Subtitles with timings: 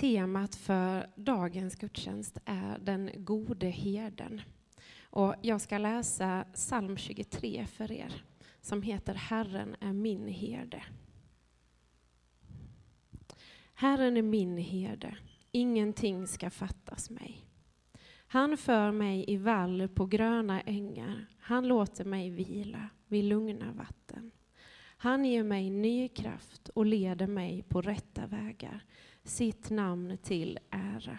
[0.00, 4.40] Temat för dagens gudstjänst är den gode herden.
[5.02, 8.24] Och jag ska läsa psalm 23 för er,
[8.60, 10.82] som heter Herren är min herde.
[13.74, 15.16] Herren är min herde,
[15.52, 17.46] ingenting ska fattas mig.
[18.26, 24.30] Han för mig i vall på gröna ängar, han låter mig vila vid lugna vatten.
[24.96, 28.84] Han ger mig ny kraft och leder mig på rätta vägar,
[29.30, 31.18] sitt namn till ära.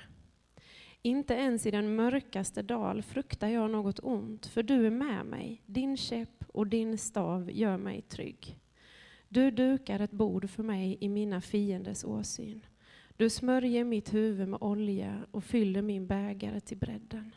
[1.01, 5.61] Inte ens i den mörkaste dal fruktar jag något ont, för du är med mig.
[5.65, 8.57] Din käpp och din stav gör mig trygg.
[9.29, 12.65] Du dukar ett bord för mig i mina fienders åsyn.
[13.17, 17.31] Du smörjer mitt huvud med olja och fyller min bägare till bredden.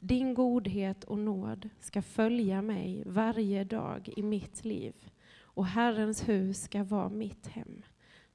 [0.00, 4.94] Din godhet och nåd ska följa mig varje dag i mitt liv
[5.40, 7.82] och Herrens hus ska vara mitt hem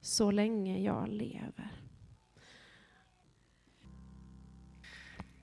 [0.00, 1.72] så länge jag lever.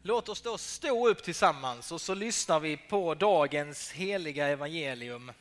[0.05, 5.31] Låt oss då stå upp tillsammans och så lyssnar vi på dagens heliga evangelium.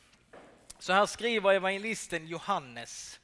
[0.79, 3.19] Så här skriver evangelisten Johannes.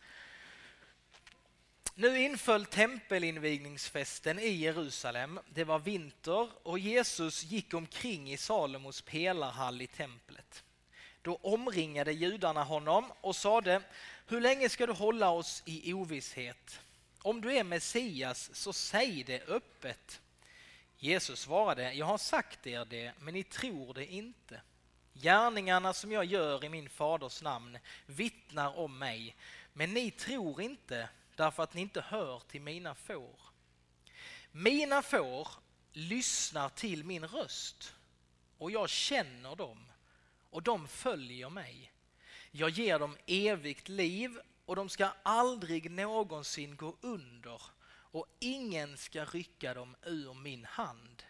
[1.95, 5.39] Nu inföll tempelinvigningsfesten i Jerusalem.
[5.49, 10.63] Det var vinter och Jesus gick omkring i Salomos pelarhall i templet.
[11.21, 13.81] Då omringade judarna honom och sade,
[14.29, 16.79] hur länge ska du hålla oss i ovisshet?
[17.21, 20.21] Om du är Messias, så säg det öppet.
[20.97, 24.61] Jesus svarade, jag har sagt er det, men ni tror det inte.
[25.13, 29.35] Gärningarna som jag gör i min faders namn vittnar om mig,
[29.73, 33.39] men ni tror inte därför att ni inte hör till mina får.
[34.51, 35.47] Mina får
[35.93, 37.95] lyssnar till min röst
[38.57, 39.85] och jag känner dem
[40.49, 41.88] och de följer mig.
[42.51, 49.25] Jag ger dem evigt liv och de ska aldrig någonsin gå under och ingen ska
[49.25, 51.23] rycka dem ur min hand.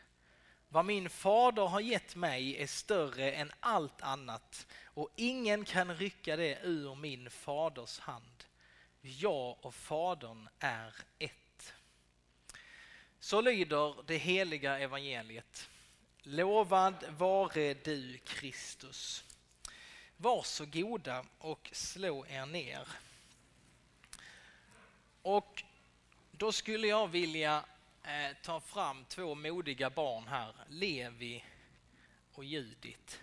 [0.70, 6.36] Vad min fader har gett mig är större än allt annat och ingen kan rycka
[6.36, 8.46] det ur min faders hand.
[9.02, 11.74] Jag och Fadern är ett.
[13.20, 15.70] Så lyder det heliga evangeliet.
[16.22, 19.24] Lovad vare du Kristus.
[20.22, 22.88] Varsågoda och slå er ner.
[25.22, 25.64] Och
[26.32, 27.66] då skulle jag vilja
[28.04, 31.46] eh, ta fram två modiga barn här, Levi
[32.34, 33.22] och Judit.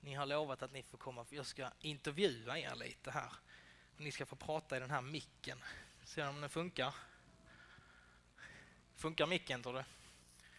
[0.00, 3.32] Ni har lovat att ni får komma, för jag ska intervjua er lite här.
[3.96, 5.58] Ni ska få prata i den här micken.
[6.04, 6.94] Se om den funkar.
[8.96, 9.84] Funkar micken tror du?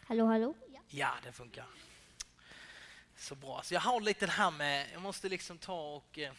[0.06, 0.54] Hallå, hallå?
[0.74, 1.66] Ja, ja det funkar.
[3.22, 3.62] Så bra.
[3.64, 6.34] Så jag har lite det här med, jag måste liksom ta och eh,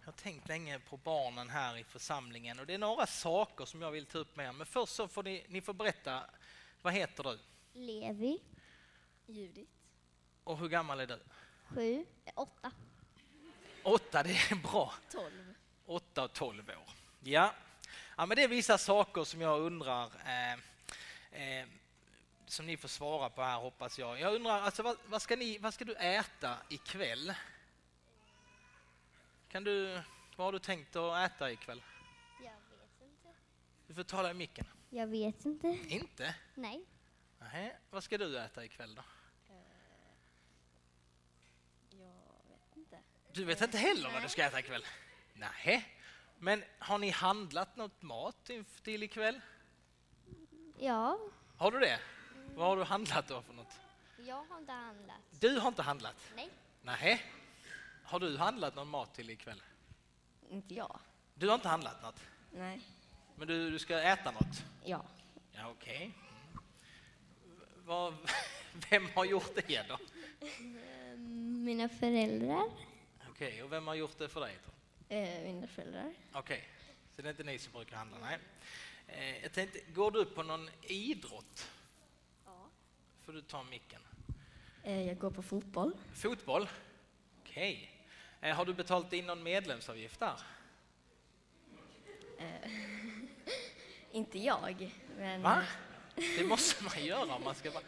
[0.00, 3.82] jag har tänkt länge på barnen här i församlingen och det är några saker som
[3.82, 4.52] jag vill ta upp med er.
[4.52, 6.30] Men först så får ni, ni får berätta,
[6.82, 7.38] vad heter du?
[7.72, 8.40] Levi.
[9.26, 9.68] Judit.
[10.44, 11.20] Och hur gammal är du?
[11.68, 12.04] Sju.
[12.24, 12.72] eh, Åtta.
[13.82, 14.94] Åtta, det är bra.
[15.12, 15.54] 12.
[15.86, 16.90] 8 och 12 år.
[17.20, 17.54] Ja.
[18.16, 20.52] ja, men det är vissa saker som jag undrar eh,
[21.42, 21.66] eh,
[22.50, 24.20] som ni får svara på här hoppas jag.
[24.20, 27.34] Jag undrar, alltså, vad, vad, ska ni, vad ska du äta ikväll?
[29.48, 30.02] Kan du,
[30.36, 31.82] vad har du tänkt att äta ikväll?
[32.40, 33.28] Jag vet inte.
[33.86, 34.66] Du får tala i micken.
[34.90, 35.78] Jag vet inte.
[35.88, 36.34] Inte?
[36.54, 36.84] Nej.
[37.38, 37.78] Nej.
[37.90, 39.02] Vad ska du äta ikväll då?
[41.90, 42.98] Jag vet inte.
[43.32, 44.84] Du vet inte heller vad du ska äta ikväll?
[45.34, 45.94] Nej.
[46.38, 49.40] Men har ni handlat något mat till- till ikväll?
[50.78, 51.18] Ja.
[51.56, 52.00] Har du det?
[52.58, 53.72] Vad har du handlat då för något?
[54.26, 55.16] Jag har inte handlat.
[55.40, 56.14] Du har inte handlat?
[56.36, 56.50] Nej.
[56.82, 57.22] Nej.
[58.04, 59.62] Har du handlat någon mat till ikväll?
[60.50, 60.98] Inte jag.
[61.34, 62.20] Du har inte handlat något?
[62.50, 62.80] Nej.
[63.36, 64.64] Men du, du ska äta något?
[64.84, 65.04] Ja.
[65.52, 65.96] Ja, okej.
[66.02, 66.14] Mm.
[67.84, 68.14] Vad-
[68.90, 69.98] Vem har gjort det då?
[71.64, 72.64] Mina föräldrar.
[73.30, 74.58] Okej, och vem har gjort det för dig?
[74.66, 75.14] Då?
[75.14, 76.14] Eh, mina föräldrar.
[76.32, 76.68] Okej,
[77.16, 78.18] så det är inte ni som brukar handla?
[78.18, 78.38] Nej.
[79.06, 81.70] Eh, jag tänkte, går du på någon idrott?
[83.28, 84.00] Får du ta micken.
[84.82, 85.92] Eh, jag går på fotboll.
[86.14, 86.68] Fotboll?
[87.40, 87.90] Okej.
[88.40, 90.40] Eh, har du betalt in någon medlemsavgift där?
[94.12, 95.62] Inte jag, men Va?
[96.14, 97.84] Det måste man göra om man ska vara...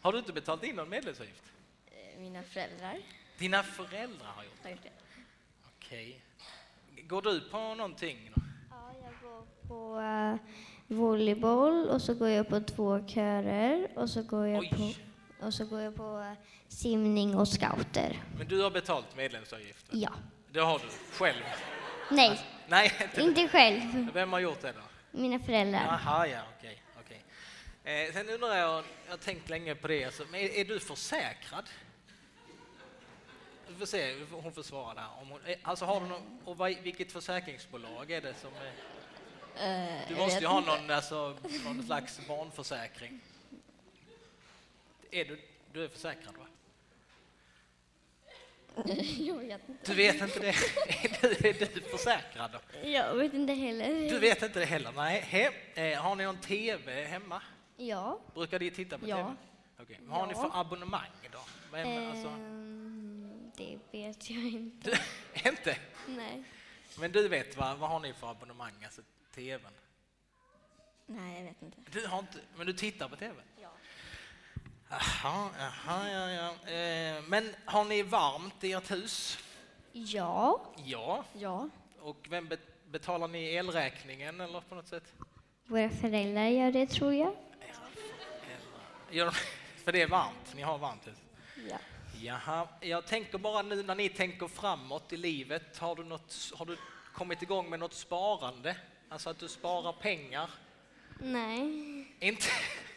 [0.00, 1.52] Har du inte betalt in någon medlemsavgift?
[1.86, 2.98] eh, mina föräldrar
[3.38, 4.68] Dina föräldrar har gjort det?
[4.68, 4.92] har gjort det.
[5.76, 6.20] Okej.
[7.02, 8.32] Går du på någonting?
[8.34, 8.42] Då?
[8.70, 10.36] Ja, jag går på uh,
[10.88, 14.96] volleyboll och så går jag på två körer och så går jag Oj.
[15.40, 16.32] på, och så går jag på eh,
[16.68, 18.22] simning och scouter.
[18.38, 20.00] Men du har betalt medlemsavgiften?
[20.00, 20.10] Ja.
[20.52, 21.42] Det har du själv?
[22.10, 23.22] Nej, Nej, inte.
[23.22, 23.80] inte själv.
[24.14, 24.82] Vem har gjort det då?
[25.18, 25.98] Mina föräldrar.
[26.04, 26.82] Jaha, ja, okej.
[27.00, 27.22] okej.
[28.06, 30.80] Eh, sen undrar jag, jag har tänkt länge på det, alltså, men är, är du
[30.80, 31.64] försäkrad?
[33.68, 35.06] Vi får se, hon får svara där.
[35.22, 38.66] Om hon, eh, alltså har du någon, och vad, vilket försäkringsbolag är det som är,
[38.66, 38.72] Eh,
[40.08, 43.20] Du jag måste ju ha någon, alltså, någon slags barnförsäkring.
[45.10, 45.40] Är du,
[45.72, 46.44] du är försäkrad va?
[49.18, 49.92] jag vet inte.
[49.92, 50.48] Du vet inte det?
[50.88, 52.88] Är du, är du försäkrad då?
[52.88, 54.10] Jag vet inte heller.
[54.10, 54.92] Du vet inte det heller?
[54.96, 55.20] Nej.
[55.20, 55.50] He,
[55.92, 57.42] eh, har ni någon TV hemma?
[57.76, 58.20] Ja.
[58.34, 59.16] Brukar ni titta på Ja.
[59.16, 59.34] TV?
[59.80, 60.00] Okej.
[60.02, 61.38] Vad har ni för abonnemang då?
[61.72, 64.90] Vem, alltså, Ehm, det vet jag inte.
[64.90, 64.96] du,
[65.48, 65.76] inte?
[66.08, 66.42] Nej.
[66.98, 69.02] Men du vet vad, vad har ni för abonnemang, alltså
[69.38, 69.72] TVn?
[71.06, 71.76] Nej, jag vet inte.
[71.90, 73.34] Du har inte, men du tittar på TV?
[73.60, 73.68] Ja.
[74.90, 76.72] Jaha, jaha, ja, ja.
[76.72, 79.38] Eh, men har ni varmt i ert hus?
[79.92, 80.60] Ja.
[80.84, 81.24] Ja.
[81.32, 81.68] Ja.
[82.00, 85.12] Och vem bet- betalar ni elräkningen eller på något sätt?
[85.66, 87.36] Våra föräldrar gör det tror jag.
[89.10, 89.32] Gör de,
[89.84, 91.18] för det är varmt, ni har varmt hus?
[91.70, 91.78] Ja.
[92.22, 96.66] Jaha, jag tänker bara nu när ni tänker framåt i livet, har du, något, har
[96.66, 96.76] du
[97.12, 98.76] kommit igång med något sparande?
[99.08, 100.50] Alltså att du sparar pengar?
[101.18, 102.06] Nej.
[102.20, 102.46] Inte?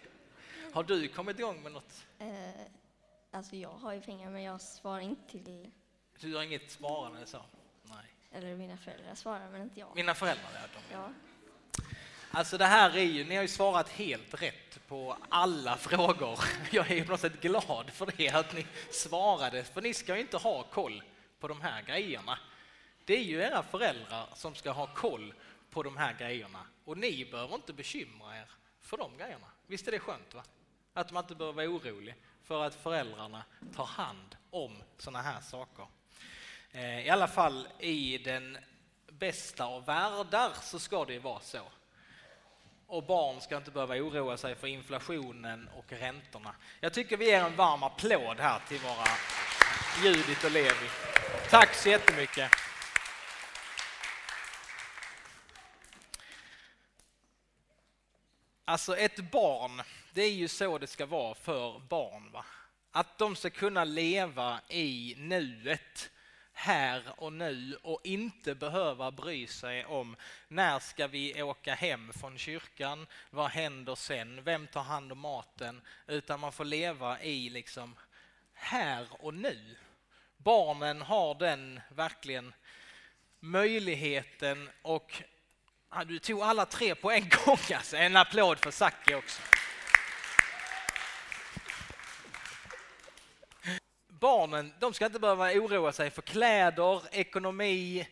[0.73, 2.05] Har du kommit igång med något?
[2.19, 2.27] Eh,
[3.31, 5.71] alltså jag har ju pengar men jag svarar inte till,
[6.19, 7.41] Du har inget sparande så?
[7.83, 7.97] Nej.
[8.31, 9.95] eller mina föräldrar svarar men inte jag.
[9.95, 10.93] Mina föräldrar, ja, de.
[10.95, 11.09] Ja.
[12.31, 16.39] Alltså det här är ju, ni har ju svarat helt rätt på alla frågor.
[16.71, 20.15] Jag är ju på något sätt glad för det, att ni svarade, för ni ska
[20.15, 21.03] ju inte ha koll
[21.39, 22.39] på de här grejerna.
[23.05, 25.33] Det är ju era föräldrar som ska ha koll
[25.71, 28.49] på de här grejerna och ni behöver inte bekymra er
[28.81, 29.47] för de grejerna.
[29.67, 30.33] Visst är det skönt?
[30.33, 30.43] va?
[30.93, 33.43] Att man inte behöver vara orolig för att föräldrarna
[33.75, 35.85] tar hand om sådana här saker.
[36.71, 38.57] Eh, I alla fall i den
[39.11, 41.61] bästa av världar så ska det ju vara så.
[42.87, 46.55] Och barn ska inte behöva oroa sig för inflationen och räntorna.
[46.79, 49.07] Jag tycker vi ger en varm applåd här till våra
[50.03, 50.89] Judit och Levi.
[51.49, 52.51] Tack så jättemycket.
[58.71, 59.81] Alltså ett barn,
[60.13, 62.31] det är ju så det ska vara för barn.
[62.31, 62.45] Va?
[62.91, 66.11] Att de ska kunna leva i nuet,
[66.53, 70.15] här och nu och inte behöva bry sig om
[70.47, 75.81] när ska vi åka hem från kyrkan, vad händer sen, vem tar hand om maten,
[76.07, 77.95] utan man får leva i liksom
[78.53, 79.75] här och nu.
[80.37, 82.53] Barnen har den verkligen
[83.39, 85.23] möjligheten och
[85.93, 87.97] Ja, du tog alla tre på en gång alltså.
[87.97, 89.41] En applåd för Zacke också.
[94.07, 98.07] Barnen, de ska inte behöva oroa sig för kläder, ekonomi,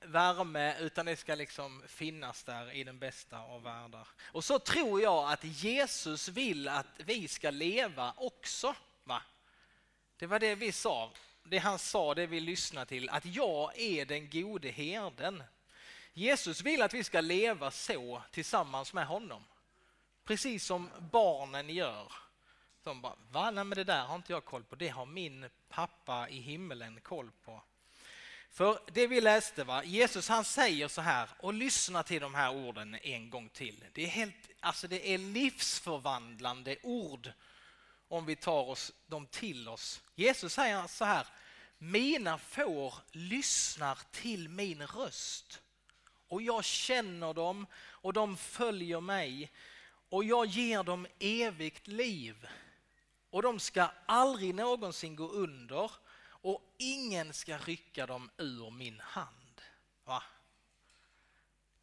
[0.00, 4.08] värme, utan det ska liksom finnas där i den bästa av världar.
[4.24, 8.74] Och så tror jag att Jesus vill att vi ska leva också.
[9.04, 9.22] Va?
[10.16, 11.12] Det var det vi sa,
[11.42, 15.42] det han sa, det vi lyssnade till, att jag är den gode herden.
[16.14, 19.44] Jesus vill att vi ska leva så tillsammans med honom.
[20.24, 22.12] Precis som barnen gör.
[22.82, 23.50] De bara, va?
[23.50, 24.76] Nej, men det där har inte jag koll på.
[24.76, 27.62] Det har min pappa i himmelen koll på.
[28.50, 29.84] För det vi läste, va?
[29.84, 33.84] Jesus han säger så här, och lyssna till de här orden en gång till.
[33.92, 37.32] Det är, helt, alltså det är livsförvandlande ord
[38.08, 40.00] om vi tar oss dem till oss.
[40.14, 41.26] Jesus säger så här,
[41.78, 45.61] mina får lyssnar till min röst
[46.32, 49.52] och jag känner dem och de följer mig
[50.08, 52.46] och jag ger dem evigt liv
[53.30, 55.90] och de ska aldrig någonsin gå under
[56.24, 59.60] och ingen ska rycka dem ur min hand.
[60.04, 60.22] Va?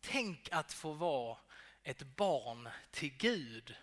[0.02, 1.38] Tänk att få vara
[1.84, 3.76] ett barn till Gud.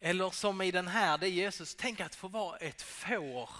[0.00, 3.50] Eller som i den här, det är Jesus, tänk att få vara ett får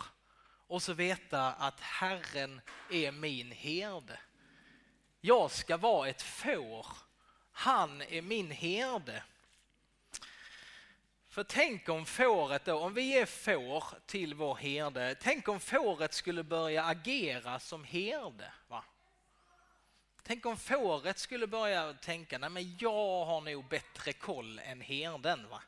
[0.67, 4.19] och så veta att Herren är min herde.
[5.27, 6.87] Jag ska vara ett får.
[7.53, 9.23] Han är min herde.
[11.29, 16.15] För tänk om fåret då, om vi är får till vår herde, tänk om fåret
[16.15, 18.53] skulle börja agera som herde.
[18.69, 18.85] Va?
[20.23, 25.49] Tänk om fåret skulle börja tänka, nej men jag har nog bättre koll än herden.
[25.49, 25.63] Va?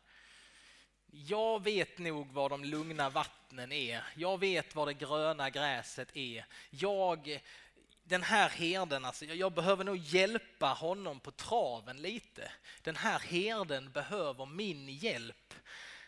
[1.07, 4.03] Jag vet nog var de lugna vattnen är.
[4.15, 6.45] Jag vet var det gröna gräset är.
[6.71, 7.41] Jag
[8.09, 12.53] den här herden, alltså, jag behöver nog hjälpa honom på traven lite.
[12.83, 15.55] Den här herden behöver min hjälp.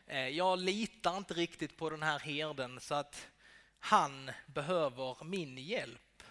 [0.07, 3.28] Eh, jag litar inte riktigt på den här herden så att
[3.78, 6.23] han behöver min hjälp.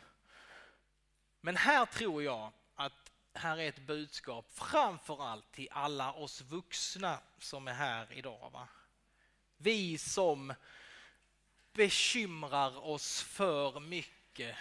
[1.42, 7.68] Men här tror jag att här är ett budskap framförallt till alla oss vuxna som
[7.68, 8.50] är här idag.
[8.54, 8.68] Va?
[9.58, 10.54] Vi som
[11.74, 14.56] bekymrar oss för mycket.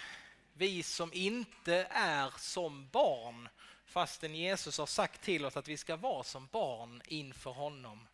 [0.58, 3.48] Vi som inte är som barn
[3.84, 8.06] fastän Jesus har sagt till oss att vi ska vara som barn inför honom.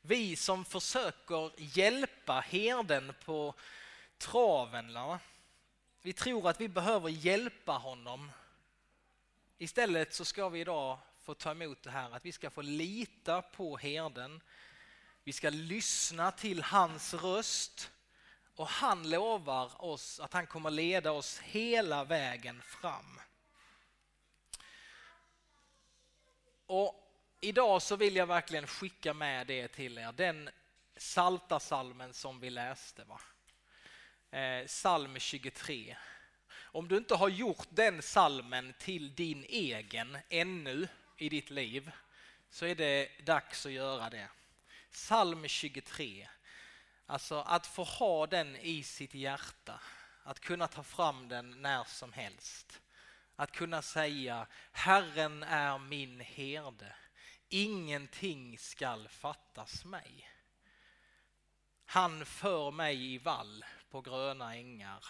[0.00, 3.54] Vi som försöker hjälpa herden på
[4.18, 4.98] traven.
[6.02, 8.32] Vi tror att vi behöver hjälpa honom.
[9.58, 13.42] Istället så ska vi idag få ta emot det här att vi ska få lita
[13.42, 14.40] på herden.
[15.24, 17.91] Vi ska lyssna till hans röst
[18.62, 23.20] och han lovar oss att han kommer leda oss hela vägen fram.
[26.66, 26.94] Och
[27.40, 30.50] idag så vill jag verkligen skicka med det till er, den
[30.96, 33.04] salta salmen som vi läste.
[33.04, 33.20] Va?
[34.38, 35.96] Eh, psalm 23.
[36.54, 41.90] Om du inte har gjort den salmen till din egen ännu i ditt liv
[42.50, 44.28] så är det dags att göra det.
[44.90, 46.28] Psalm 23.
[47.12, 49.80] Alltså att få ha den i sitt hjärta,
[50.22, 52.80] att kunna ta fram den när som helst.
[53.36, 56.94] Att kunna säga Herren är min herde,
[57.48, 60.30] ingenting skall fattas mig.
[61.84, 65.04] Han för mig i vall på gröna ängar.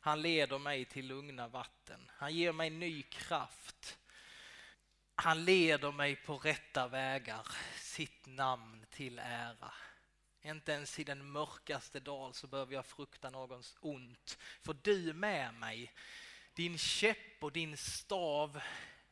[0.00, 2.10] Han leder mig till lugna vatten.
[2.16, 3.98] Han ger mig ny kraft.
[5.14, 9.72] Han leder mig på rätta vägar, sitt namn till ära.
[10.42, 15.14] Inte ens i den mörkaste dal så behöver jag frukta någons ont, för du är
[15.14, 15.92] med mig.
[16.54, 18.60] Din käpp och din stav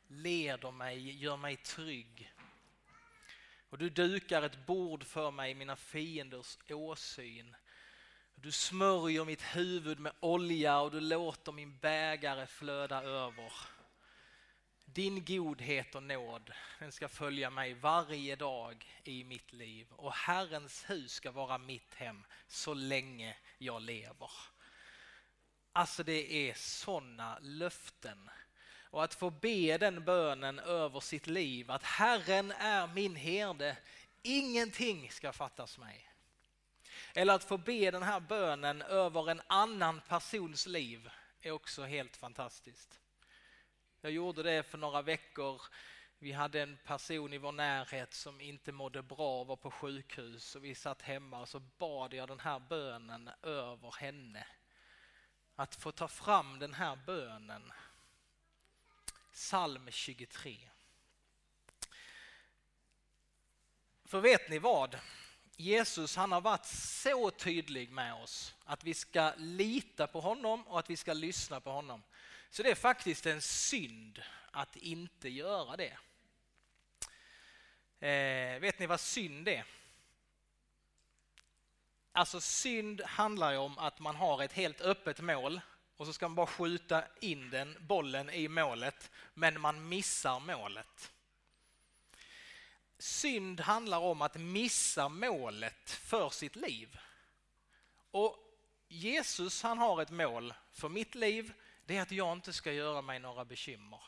[0.07, 2.33] leder mig, gör mig trygg.
[3.69, 7.55] Och du dukar ett bord för mig i mina fienders åsyn.
[8.35, 13.53] Du smörjer mitt huvud med olja och du låter min bägare flöda över.
[14.97, 20.89] Din godhet och nåd den ska följa mig varje dag i mitt liv och Herrens
[20.89, 24.31] hus ska vara mitt hem så länge jag lever.
[25.73, 28.29] Alltså det är sådana löften.
[28.75, 33.77] Och att få be den bönen över sitt liv att Herren är min herde,
[34.21, 36.11] ingenting ska fattas mig.
[37.13, 41.09] Eller att få be den här bönen över en annan persons liv
[41.41, 42.99] är också helt fantastiskt.
[44.07, 45.61] Jag gjorde det för några veckor.
[46.19, 50.55] Vi hade en person i vår närhet som inte mådde bra och var på sjukhus
[50.55, 54.47] och vi satt hemma och så bad jag den här bönen över henne.
[55.55, 57.73] Att få ta fram den här bönen.
[59.33, 60.69] Psalm 23.
[64.05, 64.99] För vet ni vad?
[65.55, 70.79] Jesus han har varit så tydlig med oss att vi ska lita på honom och
[70.79, 72.03] att vi ska lyssna på honom.
[72.49, 75.97] Så det är faktiskt en synd att inte göra det.
[77.99, 79.65] Eh, vet ni vad synd är?
[82.11, 85.61] Alltså synd handlar ju om att man har ett helt öppet mål
[85.97, 91.11] och så ska man bara skjuta in den bollen i målet men man missar målet.
[92.99, 96.97] Synd handlar om att missa målet för sitt liv.
[98.11, 98.37] Och
[98.87, 101.53] Jesus han har ett mål för mitt liv,
[101.87, 104.01] det är att jag inte ska göra mig några bekymmer.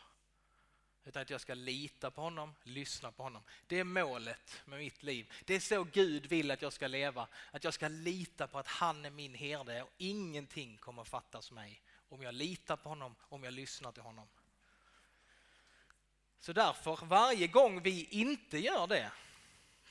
[1.05, 3.43] Utan att jag ska lita på honom, lyssna på honom.
[3.67, 5.33] Det är målet med mitt liv.
[5.45, 7.27] Det är så Gud vill att jag ska leva.
[7.51, 11.81] Att jag ska lita på att han är min herde och ingenting kommer fattas mig.
[12.09, 14.27] Om jag litar på honom, om jag lyssnar till honom.
[16.39, 19.12] Så därför, varje gång vi inte gör det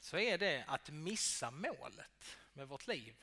[0.00, 3.14] så är det att missa målet med vårt liv.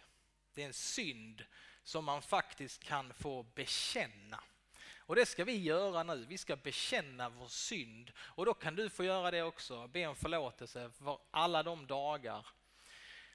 [0.53, 1.45] Det är en synd
[1.83, 4.43] som man faktiskt kan få bekänna.
[5.05, 6.25] Och det ska vi göra nu.
[6.29, 8.11] Vi ska bekänna vår synd.
[8.17, 9.87] Och då kan du få göra det också.
[9.87, 12.47] Be om förlåtelse för alla de dagar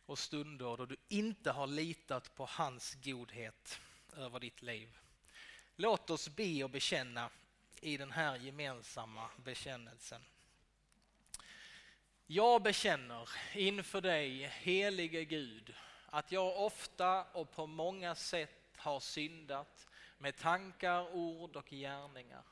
[0.07, 3.81] och stunder då du inte har litat på hans godhet
[4.17, 4.99] över ditt liv.
[5.77, 7.31] Låt oss be och bekänna
[7.81, 10.25] i den här gemensamma bekännelsen.
[12.27, 15.75] Jag bekänner inför dig, helige Gud,
[16.07, 19.87] att jag ofta och på många sätt har syndat
[20.21, 22.45] med tankar, ord och gärningar.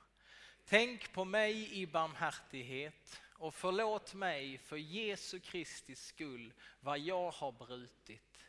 [0.64, 7.52] Tänk på mig i barmhärtighet och förlåt mig för Jesu Kristi skull vad jag har
[7.52, 8.44] brutit.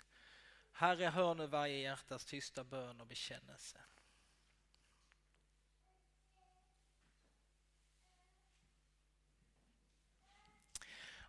[0.71, 3.77] Herre, hör nu varje hjärtas tysta bön och bekännelse.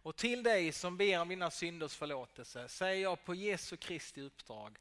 [0.03, 4.79] Och till dig som ber om dina synders förlåtelse säger jag på Jesu Kristi uppdrag,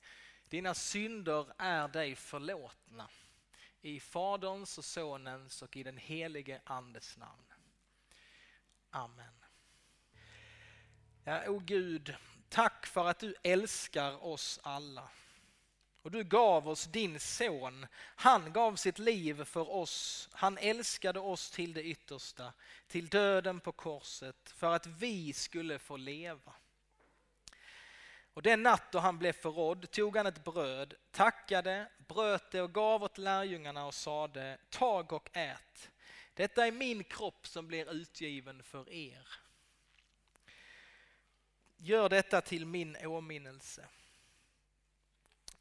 [0.50, 3.10] dina synder är dig förlåtna.
[3.82, 7.54] I Faderns och Sonens och i den helige Andes namn.
[8.90, 9.34] Amen.
[11.24, 12.16] Ja, o Gud,
[12.50, 15.10] tack för att du älskar oss alla.
[16.02, 17.88] Och du gav oss din son.
[17.96, 20.30] Han gav sitt liv för oss.
[20.32, 22.54] Han älskade oss till det yttersta,
[22.88, 26.54] till döden på korset, för att vi skulle få leva.
[28.40, 32.74] Och den natt då han blev förrådd tog han ett bröd, tackade, bröt det och
[32.74, 35.90] gav åt lärjungarna och sade, tag och ät.
[36.34, 39.28] Detta är min kropp som blir utgiven för er.
[41.78, 43.86] Gör detta till min åminnelse.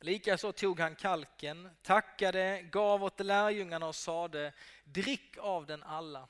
[0.00, 4.52] Likaså tog han kalken, tackade, gav åt lärjungarna och sade,
[4.85, 6.28] drick av den alla.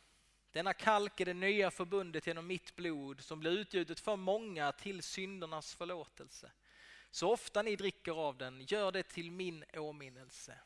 [0.58, 5.02] Denna kalk är det nya förbundet genom mitt blod som blir utgjutet för många till
[5.02, 6.50] syndernas förlåtelse.
[7.10, 10.58] Så ofta ni dricker av den, gör det till min åminnelse.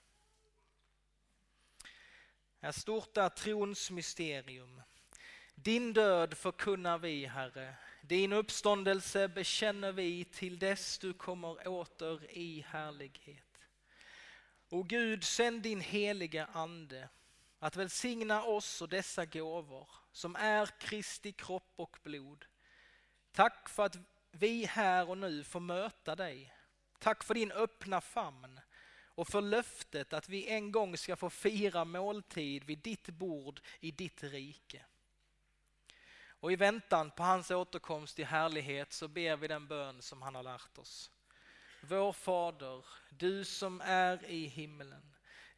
[2.60, 4.82] Här stort är trons mysterium.
[5.54, 7.74] Din död förkunnar vi, Herre.
[8.02, 13.68] Din uppståndelse bekänner vi till dess du kommer åter i härlighet.
[14.68, 17.08] O Gud, sänd din heliga Ande
[17.62, 22.44] att välsigna oss och dessa gåvor som är Kristi kropp och blod.
[23.32, 23.96] Tack för att
[24.30, 26.54] vi här och nu får möta dig.
[26.98, 28.60] Tack för din öppna famn
[29.04, 33.90] och för löftet att vi en gång ska få fira måltid vid ditt bord i
[33.90, 34.84] ditt rike.
[36.26, 40.34] Och i väntan på hans återkomst i härlighet så ber vi den bön som han
[40.34, 41.10] har lärt oss.
[41.82, 45.11] Vår Fader, du som är i himlen.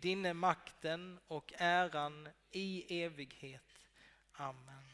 [0.00, 3.62] din är makten och äran i evighet.
[4.32, 4.84] Amen.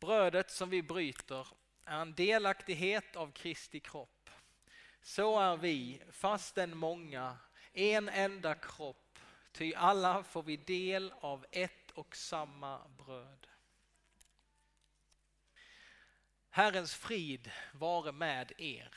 [0.00, 1.46] Brödet som vi bryter
[1.84, 4.30] är en delaktighet av Kristi kropp.
[5.02, 7.38] Så är vi, fastän många,
[7.72, 9.18] en enda kropp,
[9.52, 13.46] ty alla får vi del av ett och samma bröd.
[16.50, 18.90] Herrens frid vare med er.